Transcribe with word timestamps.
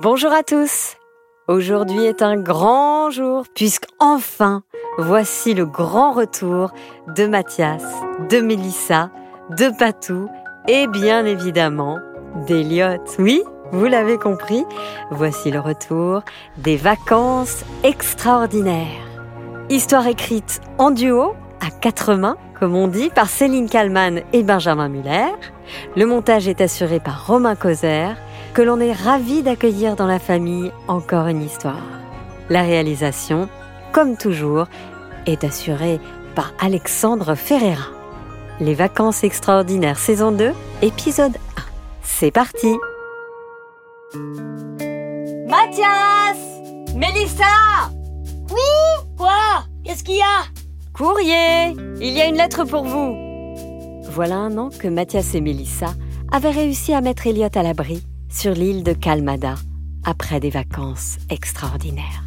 Bonjour 0.00 0.32
à 0.32 0.44
tous. 0.44 0.94
Aujourd'hui 1.48 2.04
est 2.04 2.22
un 2.22 2.36
grand 2.36 3.10
jour 3.10 3.46
puisque 3.52 3.86
enfin 3.98 4.62
voici 4.96 5.54
le 5.54 5.66
grand 5.66 6.12
retour 6.12 6.70
de 7.16 7.26
Mathias, 7.26 7.82
de 8.30 8.38
Mélissa, 8.38 9.10
de 9.50 9.76
Patou 9.76 10.28
et 10.68 10.86
bien 10.86 11.26
évidemment 11.26 11.98
d'Eliott. 12.46 13.00
Oui, 13.18 13.42
vous 13.72 13.86
l'avez 13.86 14.18
compris, 14.18 14.64
voici 15.10 15.50
le 15.50 15.58
retour 15.58 16.22
des 16.58 16.76
vacances 16.76 17.64
extraordinaires. 17.82 18.86
Histoire 19.68 20.06
écrite 20.06 20.60
en 20.78 20.92
duo, 20.92 21.34
à 21.60 21.72
quatre 21.72 22.14
mains, 22.14 22.36
comme 22.60 22.76
on 22.76 22.86
dit, 22.86 23.10
par 23.10 23.28
Céline 23.28 23.68
Kallmann 23.68 24.22
et 24.32 24.44
Benjamin 24.44 24.88
Muller. 24.88 25.32
Le 25.96 26.06
montage 26.06 26.46
est 26.46 26.60
assuré 26.60 27.00
par 27.00 27.26
Romain 27.26 27.56
Causer, 27.56 28.10
que 28.54 28.62
l'on 28.62 28.80
est 28.80 28.92
ravi 28.92 29.42
d'accueillir 29.42 29.96
dans 29.96 30.06
la 30.06 30.18
famille 30.18 30.72
encore 30.88 31.26
une 31.26 31.42
histoire. 31.42 31.82
La 32.50 32.62
réalisation, 32.62 33.48
comme 33.92 34.16
toujours, 34.16 34.66
est 35.26 35.44
assurée 35.44 36.00
par 36.34 36.52
Alexandre 36.60 37.34
Ferreira. 37.34 37.88
Les 38.60 38.74
vacances 38.74 39.22
extraordinaires 39.22 39.98
saison 39.98 40.32
2, 40.32 40.52
épisode 40.82 41.36
1. 41.56 41.62
C'est 42.02 42.30
parti. 42.30 42.74
Mathias! 45.48 46.38
Mélissa! 46.96 47.90
Oui! 48.50 49.06
Quoi? 49.16 49.64
Qu'est-ce 49.84 50.02
qu'il 50.02 50.16
y 50.16 50.22
a? 50.22 50.44
Courrier! 50.92 51.76
Il 52.00 52.12
y 52.12 52.20
a 52.20 52.26
une 52.26 52.36
lettre 52.36 52.64
pour 52.64 52.84
vous. 52.84 53.14
Voilà 54.10 54.36
un 54.36 54.56
an 54.58 54.70
que 54.76 54.88
Mathias 54.88 55.34
et 55.34 55.40
Mélissa 55.40 55.94
avaient 56.32 56.50
réussi 56.50 56.92
à 56.92 57.00
mettre 57.00 57.26
Elliot 57.26 57.48
à 57.54 57.62
l'abri 57.62 58.02
sur 58.28 58.52
l'île 58.52 58.82
de 58.82 58.92
Kalmada 58.92 59.54
après 60.04 60.40
des 60.40 60.50
vacances 60.50 61.18
extraordinaires. 61.30 62.24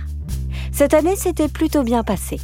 Cette 0.72 0.94
année 0.94 1.16
s'était 1.16 1.48
plutôt 1.48 1.84
bien 1.84 2.04
passée. 2.04 2.40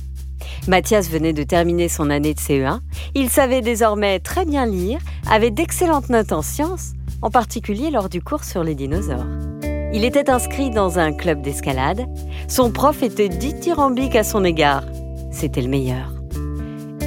Mathias 0.67 1.09
venait 1.09 1.33
de 1.33 1.43
terminer 1.43 1.89
son 1.89 2.09
année 2.09 2.33
de 2.33 2.39
CE1. 2.39 2.79
Il 3.15 3.29
savait 3.29 3.61
désormais 3.61 4.19
très 4.19 4.45
bien 4.45 4.65
lire, 4.65 4.99
avait 5.29 5.51
d'excellentes 5.51 6.09
notes 6.09 6.31
en 6.31 6.41
sciences, 6.41 6.93
en 7.21 7.29
particulier 7.29 7.89
lors 7.89 8.09
du 8.09 8.21
cours 8.21 8.43
sur 8.43 8.63
les 8.63 8.75
dinosaures. 8.75 9.25
Il 9.93 10.03
était 10.03 10.29
inscrit 10.29 10.69
dans 10.69 10.99
un 10.99 11.13
club 11.13 11.41
d'escalade. 11.41 12.05
Son 12.47 12.71
prof 12.71 13.01
était 13.01 13.29
dithyrambique 13.29 14.15
à 14.15 14.23
son 14.23 14.43
égard. 14.43 14.83
C'était 15.31 15.61
le 15.61 15.69
meilleur. 15.69 16.13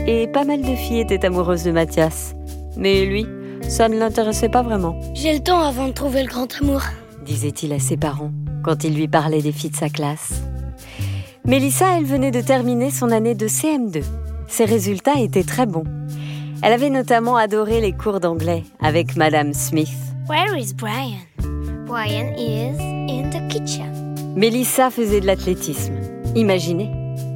Et 0.07 0.27
pas 0.27 0.45
mal 0.45 0.63
de 0.63 0.75
filles 0.75 1.01
étaient 1.01 1.25
amoureuses 1.25 1.65
de 1.65 1.73
Mathias. 1.73 2.35
Mais 2.77 3.05
lui, 3.05 3.27
ça 3.71 3.89
ne 3.89 3.97
l'intéressait 3.97 4.49
pas 4.49 4.63
vraiment. 4.63 5.01
J'ai 5.15 5.33
le 5.33 5.41
temps 5.41 5.61
avant 5.61 5.87
de 5.89 5.93
trouver 5.93 6.23
le 6.23 6.29
grand 6.29 6.49
amour, 6.61 6.83
disait-il 7.25 7.73
à 7.73 7.79
ses 7.79 7.97
parents 7.97 8.33
quand 8.63 8.85
il 8.85 8.95
lui 8.95 9.09
parlait 9.09 9.41
des 9.41 9.53
filles 9.53 9.71
de 9.71 9.77
sa 9.77 9.89
classe. 9.89 10.43
Mélissa, 11.47 11.97
elle 11.97 12.05
venait 12.05 12.31
de 12.31 12.43
terminer 12.43 12.91
son 12.91 13.11
année 13.11 13.35
de 13.35 13.49
CM2. 13.49 14.03
Ses 14.49 14.67
résultats 14.67 15.19
étaient 15.19 15.45
très 15.45 15.65
bons. 15.65 15.85
Elle 16.63 16.75
avait 16.75 16.91
notamment 16.91 17.37
adoré 17.37 17.81
les 17.81 17.93
cours 17.93 18.21
d'anglais 18.21 18.65
avec 18.81 19.17
Madame 19.17 19.55
Smith. 19.55 19.89
Where 20.29 20.59
is 20.59 20.75
Brian? 20.75 21.21
Brian 21.87 22.35
is 22.37 22.79
in 23.09 23.31
the 23.31 23.49
kitchen. 23.49 24.15
Mélissa 24.37 24.91
faisait 24.91 25.21
de 25.21 25.27
l'athlétisme. 25.27 25.95
Imaginez, 26.35 26.91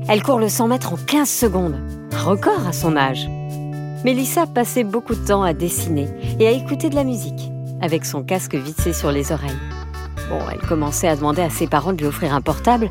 elle 0.09 0.23
court 0.23 0.39
le 0.39 0.51
100 0.51 0.69
mètres 0.69 0.93
en 0.93 0.97
15 0.97 1.29
secondes. 1.29 1.81
Un 2.13 2.23
record 2.23 2.67
à 2.69 2.73
son 2.73 2.97
âge. 2.97 3.27
Mélissa 4.05 4.47
passait 4.47 4.85
beaucoup 4.85 5.15
de 5.15 5.27
temps 5.27 5.43
à 5.43 5.55
dessiner 5.55 6.07
et 6.39 6.47
à 6.47 6.51
écouter 6.51 6.91
de 6.91 6.95
la 6.95 7.05
musique, 7.05 7.51
avec 7.81 8.05
son 8.05 8.23
casque 8.23 8.55
vissé 8.55 8.93
sur 8.93 9.11
les 9.11 9.33
oreilles. 9.33 9.59
Bon, 10.29 10.41
elle 10.53 10.61
commençait 10.61 11.09
à 11.09 11.17
demander 11.17 11.41
à 11.41 11.49
ses 11.49 11.67
parents 11.67 11.95
de 11.95 11.99
lui 11.99 12.07
offrir 12.07 12.35
un 12.35 12.43
portable, 12.43 12.91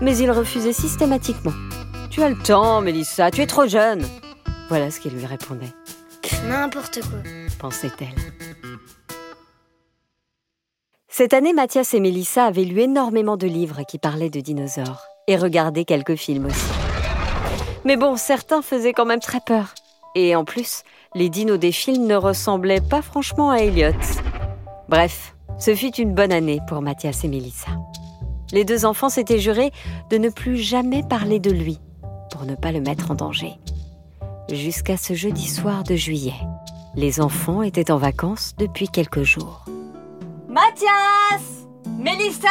mais 0.00 0.16
ils 0.16 0.30
refusaient 0.30 0.72
systématiquement. 0.72 1.52
Tu 2.10 2.20
as 2.22 2.28
le 2.28 2.36
temps, 2.36 2.80
Mélissa, 2.80 3.30
tu 3.30 3.42
es 3.42 3.46
trop 3.46 3.68
jeune. 3.68 4.02
Voilà 4.68 4.90
ce 4.90 4.98
qu'il 4.98 5.12
lui 5.12 5.24
répondait, 5.24 5.72
n'importe 6.48 7.00
quoi. 7.00 7.20
pensait-elle. 7.60 8.08
Cette 11.06 11.32
année, 11.32 11.52
Mathias 11.52 11.94
et 11.94 12.00
Mélissa 12.00 12.46
avaient 12.46 12.64
lu 12.64 12.80
énormément 12.80 13.36
de 13.36 13.46
livres 13.46 13.82
qui 13.88 13.98
parlaient 13.98 14.30
de 14.30 14.40
dinosaures 14.40 15.04
et 15.28 15.36
regardé 15.36 15.84
quelques 15.84 16.16
films 16.16 16.46
aussi. 16.46 16.70
Mais 17.84 17.96
bon, 17.96 18.16
certains 18.16 18.62
faisaient 18.62 18.92
quand 18.92 19.06
même 19.06 19.20
très 19.20 19.40
peur. 19.40 19.74
Et 20.14 20.34
en 20.34 20.44
plus, 20.44 20.82
les 21.14 21.28
dinos 21.28 21.58
des 21.58 21.72
films 21.72 22.06
ne 22.06 22.16
ressemblaient 22.16 22.80
pas 22.80 23.02
franchement 23.02 23.50
à 23.50 23.58
Elliot. 23.58 23.92
Bref, 24.88 25.34
ce 25.58 25.74
fut 25.74 25.94
une 25.96 26.14
bonne 26.14 26.32
année 26.32 26.60
pour 26.68 26.82
Mathias 26.82 27.24
et 27.24 27.28
Mélissa. 27.28 27.70
Les 28.52 28.64
deux 28.64 28.84
enfants 28.84 29.08
s'étaient 29.08 29.38
jurés 29.38 29.70
de 30.10 30.18
ne 30.18 30.28
plus 30.28 30.56
jamais 30.56 31.02
parler 31.02 31.38
de 31.38 31.50
lui, 31.50 31.78
pour 32.32 32.44
ne 32.44 32.56
pas 32.56 32.72
le 32.72 32.80
mettre 32.80 33.10
en 33.10 33.14
danger. 33.14 33.52
Jusqu'à 34.50 34.96
ce 34.96 35.14
jeudi 35.14 35.46
soir 35.46 35.84
de 35.84 35.94
juillet. 35.94 36.34
Les 36.96 37.20
enfants 37.20 37.62
étaient 37.62 37.92
en 37.92 37.98
vacances 37.98 38.54
depuis 38.58 38.88
quelques 38.88 39.22
jours. 39.22 39.64
Mathias 40.48 41.68
Mélissa 41.98 42.48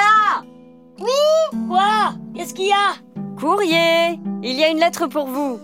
Quoi? 1.68 2.14
Qu'est-ce 2.36 2.54
qu'il 2.54 2.68
y 2.68 2.72
a? 2.72 2.96
Courrier 3.38 4.20
Il 4.44 4.54
y 4.54 4.64
a 4.64 4.70
une 4.70 4.80
lettre 4.80 5.08
pour 5.08 5.28
vous. 5.28 5.60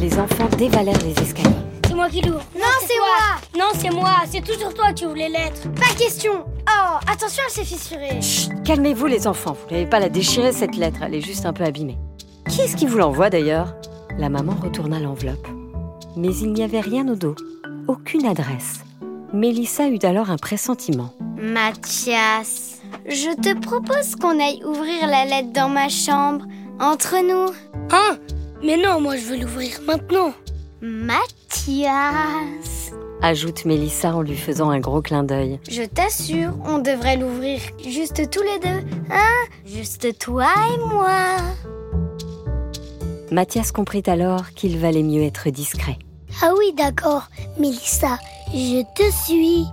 Les 0.00 0.16
enfants 0.18 0.48
dévalèrent 0.56 1.02
les 1.02 1.22
escaliers. 1.22 1.56
C'est 1.86 1.94
moi 1.94 2.08
qui 2.08 2.20
l'ouvre. 2.20 2.44
Non, 2.54 2.62
c'est 2.80 2.98
moi. 2.98 3.58
Non, 3.58 3.70
c'est 3.76 3.90
moi. 3.90 4.14
C'est 4.30 4.44
toujours 4.44 4.72
toi 4.72 4.92
qui 4.92 5.06
ouvre 5.06 5.16
les 5.16 5.28
lettres. 5.28 5.68
Pas 5.74 5.92
question. 5.98 6.44
Oh, 6.68 6.98
attention, 7.10 7.42
elle 7.46 7.52
s'est 7.52 7.64
fissurée. 7.64 8.20
Chut, 8.20 8.62
calmez-vous 8.62 9.06
les 9.06 9.26
enfants, 9.26 9.54
vous 9.54 9.74
n'allez 9.74 9.86
pas 9.86 9.98
la 9.98 10.08
déchirer 10.08 10.52
cette 10.52 10.76
lettre, 10.76 11.00
elle 11.02 11.14
est 11.14 11.20
juste 11.20 11.46
un 11.46 11.52
peu 11.52 11.64
abîmée. 11.64 11.98
Qui 12.48 12.60
est-ce 12.60 12.76
qui 12.76 12.86
vous 12.86 12.98
l'envoie 12.98 13.30
d'ailleurs? 13.30 13.74
La 14.18 14.28
maman 14.28 14.54
retourna 14.62 15.00
l'enveloppe. 15.00 15.48
Mais 16.16 16.34
il 16.36 16.52
n'y 16.52 16.62
avait 16.62 16.80
rien 16.80 17.08
au 17.08 17.14
dos, 17.14 17.34
aucune 17.88 18.26
adresse. 18.26 18.84
Mélissa 19.32 19.88
eut 19.88 19.98
alors 20.02 20.30
un 20.30 20.36
pressentiment. 20.36 21.14
Mathias, 21.36 22.82
je 23.06 23.34
te 23.34 23.58
propose 23.58 24.14
qu'on 24.16 24.38
aille 24.38 24.62
ouvrir 24.64 25.06
la 25.06 25.24
lettre 25.24 25.52
dans 25.54 25.68
ma 25.68 25.88
chambre, 25.88 26.44
entre 26.80 27.16
nous. 27.22 27.52
Hein? 27.90 28.18
Mais 28.62 28.76
non, 28.76 29.00
moi 29.00 29.16
je 29.16 29.24
veux 29.24 29.36
l'ouvrir 29.38 29.80
maintenant. 29.86 30.32
Mathias, 30.80 32.92
Ajoute 33.20 33.64
Mélissa 33.64 34.14
en 34.14 34.22
lui 34.22 34.36
faisant 34.36 34.70
un 34.70 34.78
gros 34.78 35.02
clin 35.02 35.24
d'œil. 35.24 35.58
je 35.68 35.82
t'assure, 35.82 36.52
on 36.64 36.78
devrait 36.78 37.16
l'ouvrir 37.16 37.60
juste 37.84 38.30
tous 38.30 38.42
les 38.42 38.58
deux, 38.60 38.86
hein? 39.10 39.44
Juste 39.66 40.16
toi 40.18 40.46
et 40.74 40.78
moi. 40.78 41.36
Mathias 43.32 43.72
comprit 43.72 44.04
alors 44.06 44.50
qu'il 44.50 44.78
valait 44.78 45.02
mieux 45.02 45.22
être 45.22 45.50
discret. 45.50 45.98
Ah 46.42 46.52
oui, 46.56 46.72
d'accord, 46.76 47.24
Mélissa, 47.58 48.18
je 48.54 48.82
te 48.94 49.12
suis. 49.26 49.64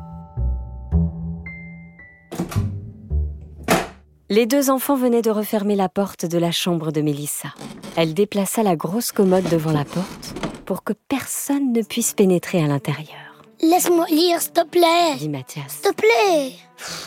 Les 4.36 4.46
deux 4.46 4.70
enfants 4.70 4.98
venaient 4.98 5.22
de 5.22 5.32
refermer 5.32 5.78
la 5.78 5.88
porte 5.88 6.26
de 6.26 6.38
la 6.38 6.52
chambre 6.52 6.92
de 6.92 7.00
Mélissa. 7.00 7.54
Elle 7.96 8.14
déplaça 8.14 8.64
la 8.64 8.76
grosse 8.76 9.14
commode 9.14 9.48
devant 9.48 9.72
la 9.72 9.86
porte 9.86 10.34
pour 10.66 10.84
que 10.84 10.92
personne 11.08 11.72
ne 11.72 11.82
puisse 11.82 12.12
pénétrer 12.14 12.62
à 12.62 12.68
l'intérieur, 12.68 13.46
Laisse-moi 13.62 14.06
lire, 14.10 14.42
s'il 14.42 14.52
te 14.52 14.66
plaît. 14.66 15.16
dit 15.18 15.30
Mathias, 15.30 15.80
S'il 15.82 15.90
te 15.90 15.96
plaît. 15.96 16.52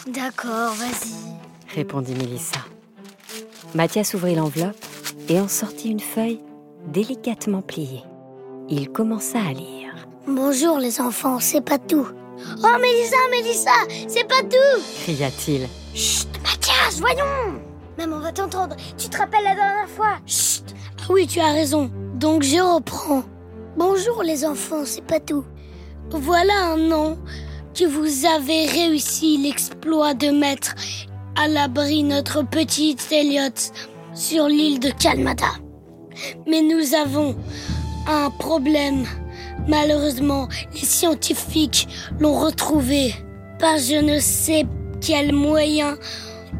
D'accord, 0.06 0.72
vas-y. 0.72 1.74
répondit 1.74 2.14
Mélissa. 2.14 2.60
Mathias 3.74 4.14
ouvrit 4.14 4.34
l'enveloppe 4.34 4.82
et 5.28 5.38
en 5.38 5.48
sortit 5.48 5.90
une 5.90 6.00
feuille 6.00 6.40
délicatement 6.86 7.60
pliée. 7.60 8.04
Il 8.70 8.88
commença 8.88 9.38
à 9.38 9.52
lire. 9.52 9.92
Bonjour 10.26 10.78
les 10.78 10.98
enfants, 11.02 11.40
c'est 11.40 11.60
pas 11.60 11.78
tout. 11.78 12.08
Oh 12.64 12.78
Mélissa, 12.80 13.18
Mélissa, 13.30 14.06
c'est 14.08 14.26
pas 14.26 14.40
tout. 14.40 14.82
Cria-t-il. 15.02 15.68
Chut, 15.98 16.28
Mathias, 16.44 17.00
voyons. 17.00 17.60
Maman 17.98 18.20
va 18.20 18.30
t'entendre. 18.30 18.76
Tu 18.96 19.08
te 19.08 19.18
rappelles 19.18 19.42
la 19.42 19.56
dernière 19.56 19.88
fois? 19.88 20.18
Chut. 20.26 20.62
Ah 21.00 21.06
oui, 21.10 21.26
tu 21.26 21.40
as 21.40 21.50
raison. 21.50 21.90
Donc 22.14 22.44
je 22.44 22.60
reprends. 22.60 23.24
Bonjour 23.76 24.22
les 24.22 24.44
enfants, 24.44 24.84
c'est 24.84 25.04
pas 25.04 25.18
tout. 25.18 25.44
Voilà 26.10 26.66
un 26.66 26.92
an 26.92 27.16
que 27.74 27.84
vous 27.84 28.26
avez 28.26 28.66
réussi 28.66 29.38
l'exploit 29.38 30.14
de 30.14 30.28
mettre 30.28 30.76
à 31.34 31.48
l'abri 31.48 32.04
notre 32.04 32.44
petite 32.44 33.04
Elliot 33.10 33.72
sur 34.14 34.46
l'île 34.46 34.78
de 34.78 34.90
Kalmada. 34.90 35.50
Mais 36.46 36.62
nous 36.62 36.94
avons 36.94 37.34
un 38.06 38.30
problème. 38.30 39.04
Malheureusement, 39.66 40.46
les 40.74 40.86
scientifiques 40.86 41.88
l'ont 42.20 42.38
retrouvé 42.38 43.16
par 43.58 43.78
je 43.78 43.96
ne 43.96 44.20
sais 44.20 44.64
quel 45.00 45.32
moyen 45.32 45.96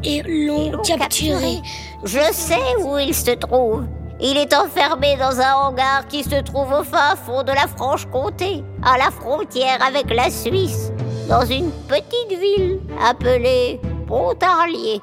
et 0.03 0.21
l'ont 0.23 0.81
capturé. 0.81 1.57
Je 2.03 2.31
sais 2.31 2.75
où 2.83 2.97
il 2.97 3.13
se 3.13 3.31
trouve. 3.31 3.85
Il 4.21 4.37
est 4.37 4.53
enfermé 4.53 5.15
dans 5.15 5.39
un 5.39 5.53
hangar 5.53 6.07
qui 6.07 6.23
se 6.23 6.41
trouve 6.41 6.71
au 6.73 6.83
fin 6.83 7.15
fond 7.15 7.43
de 7.43 7.53
la 7.53 7.67
Franche-Comté, 7.67 8.63
à 8.83 8.97
la 8.97 9.11
frontière 9.11 9.79
avec 9.85 10.13
la 10.13 10.29
Suisse, 10.29 10.91
dans 11.29 11.45
une 11.45 11.71
petite 11.87 12.37
ville 12.37 12.81
appelée 13.01 13.79
Pontarlier. 14.07 15.01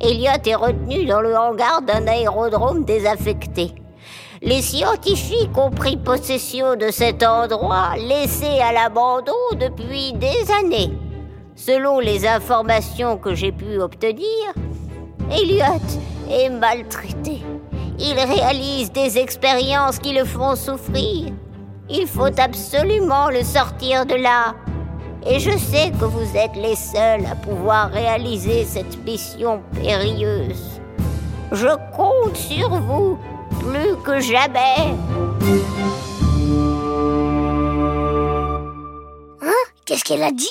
Elliot 0.00 0.42
est 0.44 0.54
retenu 0.54 1.04
dans 1.04 1.20
le 1.20 1.36
hangar 1.36 1.82
d'un 1.82 2.06
aérodrome 2.06 2.84
désaffecté. 2.84 3.74
Les 4.42 4.62
scientifiques 4.62 5.56
ont 5.56 5.70
pris 5.70 5.98
possession 5.98 6.74
de 6.74 6.90
cet 6.90 7.22
endroit 7.22 7.94
laissé 7.98 8.58
à 8.58 8.72
l'abandon 8.72 9.32
depuis 9.52 10.14
des 10.14 10.50
années. 10.58 10.90
Selon 11.66 12.00
les 12.00 12.26
informations 12.26 13.18
que 13.18 13.34
j'ai 13.34 13.52
pu 13.52 13.82
obtenir, 13.82 14.54
Elliot 15.30 15.84
est 16.30 16.48
maltraité. 16.48 17.42
Il 17.98 18.14
réalise 18.14 18.90
des 18.92 19.18
expériences 19.18 19.98
qui 19.98 20.14
le 20.14 20.24
font 20.24 20.56
souffrir. 20.56 21.34
Il 21.90 22.06
faut 22.06 22.40
absolument 22.40 23.28
le 23.28 23.42
sortir 23.42 24.06
de 24.06 24.14
là. 24.14 24.54
Et 25.26 25.38
je 25.38 25.50
sais 25.50 25.92
que 26.00 26.06
vous 26.06 26.34
êtes 26.34 26.56
les 26.56 26.76
seuls 26.76 27.26
à 27.26 27.34
pouvoir 27.34 27.90
réaliser 27.90 28.64
cette 28.64 29.04
mission 29.04 29.62
périlleuse. 29.74 30.80
Je 31.52 31.68
compte 31.94 32.38
sur 32.38 32.70
vous 32.70 33.18
plus 33.60 33.96
que 34.02 34.18
jamais. 34.18 34.94
Hein? 39.42 39.64
Qu'est-ce 39.84 40.04
qu'elle 40.04 40.22
a 40.22 40.32
dit? 40.32 40.48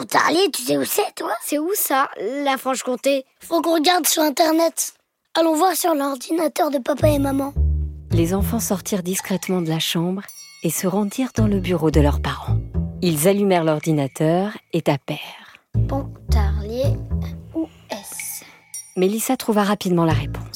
Pontarlier, 0.00 0.50
tu 0.50 0.62
sais 0.62 0.78
où 0.78 0.84
c'est, 0.86 1.14
toi 1.14 1.34
C'est 1.42 1.58
où 1.58 1.68
ça, 1.74 2.08
la 2.42 2.56
Franche-Comté? 2.56 3.26
Faut 3.38 3.60
qu'on 3.60 3.74
regarde 3.74 4.06
sur 4.06 4.22
Internet. 4.22 4.94
Allons 5.38 5.54
voir 5.54 5.76
sur 5.76 5.94
l'ordinateur 5.94 6.70
de 6.70 6.78
papa 6.78 7.10
et 7.10 7.18
maman. 7.18 7.52
Les 8.10 8.32
enfants 8.32 8.60
sortirent 8.60 9.02
discrètement 9.02 9.60
de 9.60 9.68
la 9.68 9.78
chambre 9.78 10.22
et 10.62 10.70
se 10.70 10.86
rendirent 10.86 11.32
dans 11.36 11.46
le 11.46 11.60
bureau 11.60 11.90
de 11.90 12.00
leurs 12.00 12.22
parents. 12.22 12.56
Ils 13.02 13.28
allumèrent 13.28 13.64
l'ordinateur 13.64 14.56
et 14.72 14.80
tapèrent. 14.80 15.58
Pontarlier, 15.86 16.96
où 17.54 17.68
est-ce? 17.90 18.42
Mélissa 18.96 19.36
trouva 19.36 19.64
rapidement 19.64 20.06
la 20.06 20.14
réponse. 20.14 20.49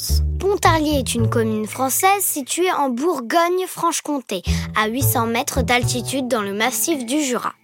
Pontarlier 0.44 0.98
est 0.98 1.14
une 1.14 1.30
commune 1.30 1.66
française 1.66 2.20
située 2.20 2.70
en 2.70 2.90
Bourgogne-Franche-Comté, 2.90 4.42
à 4.76 4.88
800 4.88 5.28
mètres 5.28 5.62
d'altitude 5.62 6.28
dans 6.28 6.42
le 6.42 6.52
massif 6.52 7.06
du 7.06 7.22
Jura. 7.22 7.54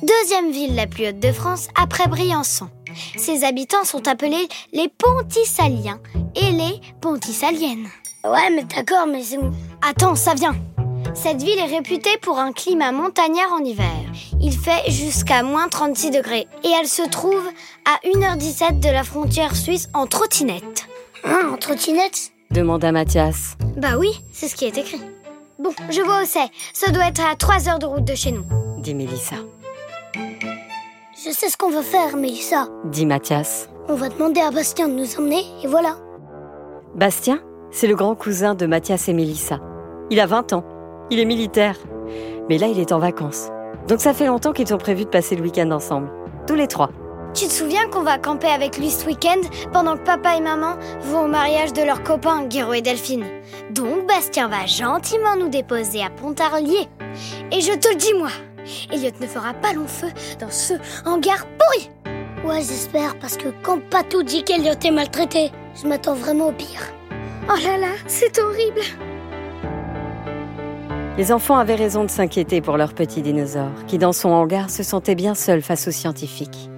Deuxième 0.00 0.52
ville 0.52 0.76
la 0.76 0.86
plus 0.86 1.08
haute 1.08 1.18
de 1.18 1.32
France 1.32 1.66
après 1.74 2.06
Briançon. 2.06 2.68
Ses 3.16 3.42
habitants 3.42 3.82
sont 3.82 4.06
appelés 4.06 4.46
les 4.72 4.86
Pontisaliens 4.86 5.98
et 6.36 6.52
les 6.52 6.80
Pontisaliennes. 7.00 7.88
Ouais, 8.22 8.48
mais 8.54 8.62
d'accord, 8.62 9.08
mais 9.08 9.24
c'est 9.24 9.38
où? 9.38 9.50
Attends, 9.82 10.14
ça 10.14 10.34
vient. 10.34 10.54
Cette 11.14 11.42
ville 11.42 11.58
est 11.58 11.76
réputée 11.76 12.16
pour 12.22 12.38
un 12.38 12.52
climat 12.52 12.92
montagnard 12.92 13.52
en 13.54 13.64
hiver. 13.64 13.90
Il 14.40 14.56
fait 14.56 14.88
jusqu'à 14.88 15.42
moins 15.42 15.68
36 15.68 16.12
degrés 16.12 16.46
et 16.62 16.70
elle 16.80 16.86
se 16.86 17.02
trouve 17.08 17.42
à 17.84 17.98
1h17 18.06 18.78
de 18.78 18.88
la 18.88 19.02
frontière 19.02 19.56
suisse 19.56 19.88
en 19.94 20.06
trottinette. 20.06 20.86
Hein, 21.24 21.50
en 21.52 21.56
trottinette 21.56 22.32
demanda 22.50 22.90
Mathias. 22.92 23.56
Bah 23.76 23.96
oui, 23.98 24.10
c'est 24.32 24.48
ce 24.48 24.56
qui 24.56 24.64
est 24.64 24.76
écrit. 24.76 25.00
Bon, 25.58 25.70
je 25.90 26.00
vois 26.00 26.22
où 26.22 26.26
c'est. 26.26 26.48
Ça 26.72 26.90
doit 26.90 27.06
être 27.06 27.20
à 27.20 27.36
3 27.36 27.68
heures 27.68 27.78
de 27.78 27.86
route 27.86 28.04
de 28.04 28.14
chez 28.14 28.32
nous. 28.32 28.44
dit 28.78 28.94
Mélissa. 28.94 29.36
Je 30.14 31.30
sais 31.30 31.48
ce 31.48 31.56
qu'on 31.56 31.70
veut 31.70 31.82
faire, 31.82 32.16
Mélissa. 32.16 32.68
dit 32.86 33.06
Mathias. 33.06 33.68
On 33.88 33.94
va 33.94 34.08
demander 34.08 34.40
à 34.40 34.50
Bastien 34.50 34.88
de 34.88 34.94
nous 34.94 35.16
emmener 35.18 35.44
et 35.62 35.66
voilà. 35.66 35.96
Bastien, 36.94 37.40
c'est 37.70 37.86
le 37.86 37.94
grand 37.94 38.14
cousin 38.14 38.54
de 38.54 38.66
Mathias 38.66 39.08
et 39.08 39.12
Mélissa. 39.12 39.60
Il 40.10 40.18
a 40.18 40.26
20 40.26 40.52
ans. 40.54 40.64
Il 41.10 41.18
est 41.20 41.24
militaire. 41.24 41.76
Mais 42.48 42.58
là, 42.58 42.66
il 42.66 42.80
est 42.80 42.92
en 42.92 42.98
vacances. 42.98 43.48
Donc 43.86 44.00
ça 44.00 44.14
fait 44.14 44.26
longtemps 44.26 44.52
qu'ils 44.52 44.72
ont 44.74 44.78
prévu 44.78 45.04
de 45.04 45.10
passer 45.10 45.36
le 45.36 45.42
week-end 45.42 45.70
ensemble. 45.70 46.10
Tous 46.46 46.54
les 46.54 46.66
trois. 46.66 46.90
Tu 47.32 47.46
te 47.46 47.52
souviens 47.52 47.88
qu'on 47.88 48.02
va 48.02 48.18
camper 48.18 48.48
avec 48.48 48.76
lui 48.76 48.90
ce 48.90 49.06
week-end 49.06 49.40
pendant 49.72 49.96
que 49.96 50.02
papa 50.02 50.36
et 50.36 50.40
maman 50.40 50.74
vont 51.02 51.26
au 51.26 51.28
mariage 51.28 51.72
de 51.72 51.82
leurs 51.82 52.02
copains, 52.02 52.44
Guéraud 52.46 52.74
et 52.74 52.82
Delphine? 52.82 53.24
Donc 53.70 54.06
Bastien 54.08 54.48
va 54.48 54.66
gentiment 54.66 55.36
nous 55.38 55.48
déposer 55.48 56.02
à 56.02 56.10
Pontarlier. 56.10 56.88
Et 57.52 57.60
je 57.60 57.72
te 57.72 57.88
le 57.88 57.94
dis 57.94 58.14
moi, 58.14 58.30
Elliot 58.92 59.12
ne 59.20 59.26
fera 59.26 59.54
pas 59.54 59.72
long 59.72 59.86
feu 59.86 60.08
dans 60.40 60.50
ce 60.50 60.74
hangar 61.06 61.46
pourri 61.58 61.90
Ouais, 62.44 62.62
j'espère, 62.62 63.16
parce 63.18 63.36
que 63.36 63.48
quand 63.62 63.80
Patou 63.90 64.22
dit 64.22 64.42
qu'Eliot 64.42 64.72
est 64.82 64.90
maltraité, 64.90 65.52
je 65.80 65.86
m'attends 65.86 66.14
vraiment 66.14 66.48
au 66.48 66.52
pire. 66.52 66.82
Oh 67.48 67.56
là 67.64 67.78
là, 67.78 67.92
c'est 68.06 68.40
horrible 68.40 68.80
Les 71.16 71.32
enfants 71.32 71.58
avaient 71.58 71.74
raison 71.76 72.02
de 72.02 72.10
s'inquiéter 72.10 72.60
pour 72.60 72.76
leur 72.76 72.92
petit 72.92 73.22
dinosaure, 73.22 73.84
qui 73.86 73.98
dans 73.98 74.12
son 74.12 74.30
hangar 74.30 74.68
se 74.68 74.82
sentait 74.82 75.14
bien 75.14 75.34
seul 75.34 75.62
face 75.62 75.86
aux 75.86 75.92
scientifiques. 75.92 76.70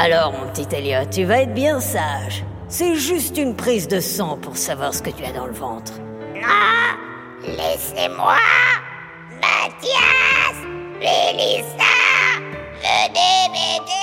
Alors, 0.00 0.32
mon 0.32 0.46
petit 0.52 0.68
Elliot, 0.72 1.06
tu 1.10 1.24
vas 1.24 1.42
être 1.42 1.54
bien 1.54 1.80
sage. 1.80 2.44
C'est 2.68 2.94
juste 2.94 3.36
une 3.36 3.56
prise 3.56 3.88
de 3.88 3.98
sang 3.98 4.38
pour 4.40 4.56
savoir 4.56 4.94
ce 4.94 5.02
que 5.02 5.10
tu 5.10 5.24
as 5.24 5.32
dans 5.32 5.46
le 5.46 5.52
ventre. 5.52 5.94
Non 6.34 6.40
Laissez-moi 7.42 8.36
Mathias 9.40 10.54
Mélissa 11.00 11.94
Venez 12.80 13.48
m'aider 13.50 13.94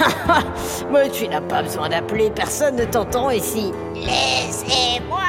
Mais 0.90 1.08
tu 1.10 1.28
n'as 1.28 1.42
pas 1.42 1.62
besoin 1.62 1.88
d'appeler, 1.88 2.30
personne 2.30 2.74
ne 2.74 2.84
t'entend 2.84 3.30
ici. 3.30 3.72
Laissez-moi 3.94 5.22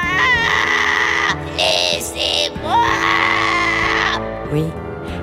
Laissez-moi 1.56 2.82
Oui, 4.52 4.64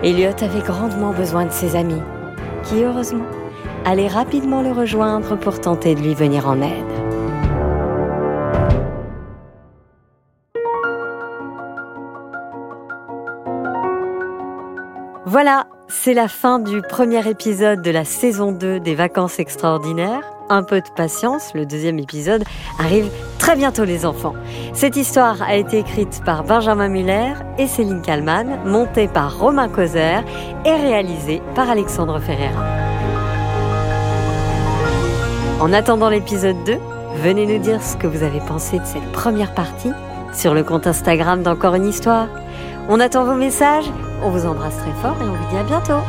Elliot 0.04 0.36
avait 0.42 0.62
grandement 0.62 1.12
besoin 1.12 1.46
de 1.46 1.52
ses 1.52 1.76
amis, 1.76 2.02
qui 2.64 2.84
heureusement 2.84 3.26
allaient 3.86 4.08
rapidement 4.08 4.62
le 4.62 4.72
rejoindre 4.72 5.38
pour 5.38 5.62
tenter 5.62 5.96
de 5.96 6.02
lui 6.02 6.14
venir 6.14 6.48
en 6.48 6.62
aide. 6.62 7.06
Voilà, 15.26 15.68
c'est 15.88 16.14
la 16.14 16.28
fin 16.28 16.60
du 16.60 16.82
premier 16.82 17.28
épisode 17.28 17.82
de 17.82 17.92
la 17.92 18.06
saison 18.06 18.52
2 18.52 18.80
des 18.80 18.96
vacances 18.96 19.40
extraordinaires. 19.40 20.35
Un 20.50 20.62
peu 20.62 20.80
de 20.80 20.90
patience, 20.96 21.56
le 21.56 21.66
deuxième 21.66 21.98
épisode 21.98 22.44
arrive 22.78 23.10
très 23.40 23.56
bientôt 23.56 23.84
les 23.84 24.06
enfants. 24.06 24.36
Cette 24.74 24.96
histoire 24.96 25.42
a 25.42 25.56
été 25.56 25.80
écrite 25.80 26.22
par 26.24 26.44
Benjamin 26.44 26.88
Muller 26.88 27.34
et 27.58 27.66
Céline 27.66 28.04
Kallmann, 28.04 28.60
montée 28.64 29.08
par 29.08 29.40
Romain 29.40 29.70
Causer 29.70 30.20
et 30.64 30.72
réalisée 30.72 31.42
par 31.56 31.72
Alexandre 31.72 32.20
Ferreira. 32.20 32.64
En 35.60 35.74
attendant 35.74 36.10
l'épisode 36.10 36.64
2, 36.66 36.78
venez 37.24 37.48
nous 37.48 37.60
dire 37.60 37.82
ce 37.82 37.98
que 37.98 38.06
vous 38.06 38.22
avez 38.22 38.40
pensé 38.40 38.78
de 38.78 38.86
cette 38.86 39.12
première 39.14 39.56
partie 39.56 39.92
sur 40.32 40.54
le 40.54 40.64
compte 40.64 40.86
Instagram 40.86 41.42
d'Encore 41.42 41.74
une 41.74 41.88
histoire. 41.88 42.28
On 42.88 43.00
attend 43.00 43.26
vos 43.26 43.34
messages, 43.34 43.90
on 44.22 44.30
vous 44.30 44.46
embrasse 44.46 44.78
très 44.78 44.94
fort 45.02 45.16
et 45.22 45.24
on 45.24 45.34
vous 45.34 45.50
dit 45.50 45.58
à 45.58 45.64
bientôt. 45.64 46.04